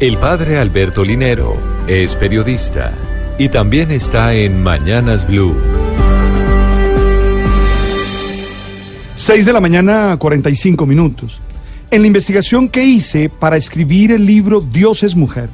[0.00, 2.92] El padre Alberto Linero es periodista
[3.38, 5.54] y también está en Mañanas Blue.
[9.14, 11.40] 6 de la mañana, 45 minutos.
[11.92, 15.48] En la investigación que hice para escribir el libro Dios es mujer,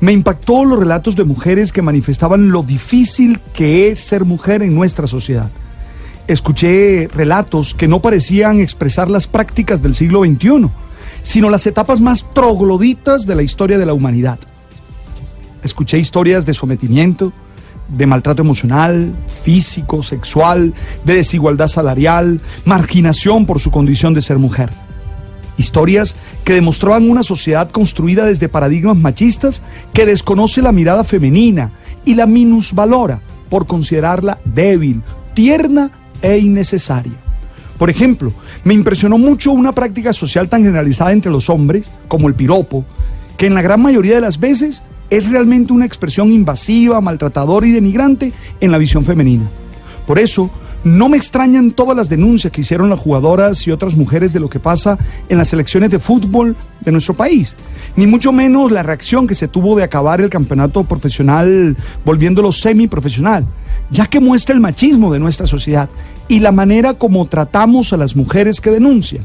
[0.00, 4.74] me impactó los relatos de mujeres que manifestaban lo difícil que es ser mujer en
[4.74, 5.52] nuestra sociedad.
[6.26, 10.70] Escuché relatos que no parecían expresar las prácticas del siglo XXI,
[11.26, 14.38] sino las etapas más trogloditas de la historia de la humanidad.
[15.64, 17.32] Escuché historias de sometimiento,
[17.88, 19.12] de maltrato emocional,
[19.42, 20.72] físico, sexual,
[21.04, 24.70] de desigualdad salarial, marginación por su condición de ser mujer.
[25.58, 29.62] Historias que demostraban una sociedad construida desde paradigmas machistas
[29.92, 31.72] que desconoce la mirada femenina
[32.04, 33.20] y la minusvalora
[33.50, 35.02] por considerarla débil,
[35.34, 35.90] tierna
[36.22, 37.25] e innecesaria.
[37.78, 38.32] Por ejemplo,
[38.64, 42.84] me impresionó mucho una práctica social tan generalizada entre los hombres, como el piropo,
[43.36, 47.72] que en la gran mayoría de las veces es realmente una expresión invasiva, maltratadora y
[47.72, 49.44] denigrante en la visión femenina.
[50.06, 50.50] Por eso,
[50.86, 54.48] no me extrañan todas las denuncias que hicieron las jugadoras y otras mujeres de lo
[54.48, 54.96] que pasa
[55.28, 57.56] en las selecciones de fútbol de nuestro país,
[57.96, 63.44] ni mucho menos la reacción que se tuvo de acabar el campeonato profesional volviéndolo semiprofesional,
[63.90, 65.88] ya que muestra el machismo de nuestra sociedad
[66.28, 69.24] y la manera como tratamos a las mujeres que denuncian.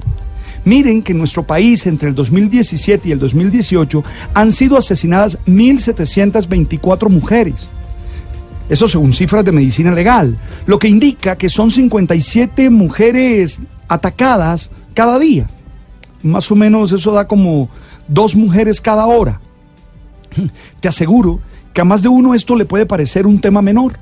[0.66, 7.08] Miren que en nuestro país entre el 2017 y el 2018 han sido asesinadas 1.724
[7.08, 7.70] mujeres.
[8.72, 15.20] Eso según cifras de medicina legal, lo que indica que son 57 mujeres atacadas cada
[15.20, 15.50] día.
[16.24, 17.68] Más o menos eso da como
[18.08, 19.42] dos mujeres cada hora.
[20.80, 21.42] Te aseguro
[21.74, 24.00] que a más de uno esto le puede parecer un tema menor.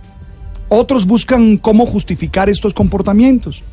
[0.67, 3.63] Otros buscan cómo justificar estos comportamientos.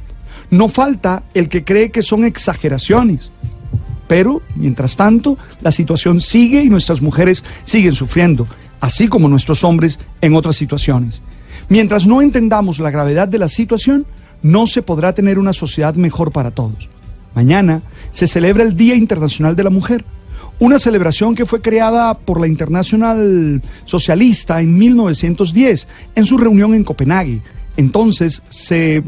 [0.49, 3.31] No falta el que cree que son exageraciones.
[4.09, 8.47] Pero, mientras tanto, la situación sigue y nuestras mujeres siguen sufriendo,
[8.81, 11.23] así como nuestros hombres en otras situaciones.
[11.69, 14.07] Mientras no entendamos la gravedad de la situación,
[14.43, 16.89] no se podrá tener una sociedad mejor para todos.
[17.35, 17.83] Mañana
[18.13, 20.05] se celebra el Día Internacional de la Mujer,
[20.59, 26.85] una celebración que fue creada por la Internacional Socialista en 1910 en su reunión en
[26.85, 27.43] Copenhague.
[27.77, 29.03] Entonces se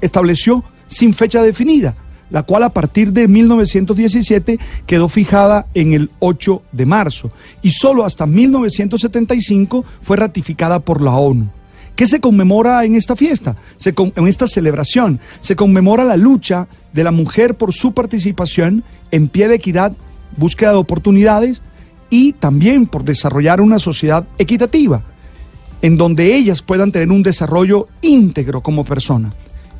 [0.00, 1.96] estableció sin fecha definida,
[2.32, 8.04] la cual a partir de 1917 quedó fijada en el 8 de marzo y solo
[8.04, 11.48] hasta 1975 fue ratificada por la ONU.
[11.94, 13.56] ¿Qué se conmemora en esta fiesta?
[13.84, 19.46] En esta celebración se conmemora la lucha de la mujer por su participación en pie
[19.46, 19.92] de equidad,
[20.38, 21.62] búsqueda de oportunidades
[22.08, 25.02] y también por desarrollar una sociedad equitativa,
[25.82, 29.30] en donde ellas puedan tener un desarrollo íntegro como persona.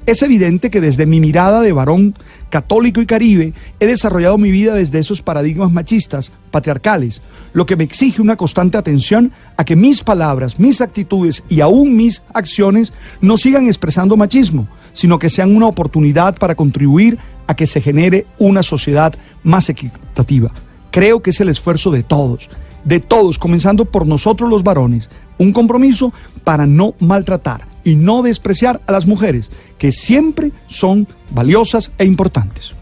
[0.04, 2.16] Es evidente que desde mi mirada de varón
[2.50, 7.84] católico y caribe he desarrollado mi vida desde esos paradigmas machistas, patriarcales, lo que me
[7.84, 13.36] exige una constante atención a que mis palabras, mis actitudes y aún mis acciones no
[13.36, 18.64] sigan expresando machismo, sino que sean una oportunidad para contribuir a que se genere una
[18.64, 19.14] sociedad
[19.44, 20.50] más equitativa.
[20.90, 22.50] Creo que es el esfuerzo de todos,
[22.84, 25.08] de todos, comenzando por nosotros los varones,
[25.38, 31.92] un compromiso para no maltratar y no despreciar a las mujeres, que siempre son valiosas
[31.98, 32.72] e importantes.